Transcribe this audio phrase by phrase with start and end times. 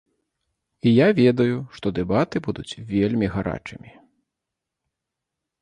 [0.87, 3.97] І я ведаю, што дэбаты будуць вельмі гарачымі.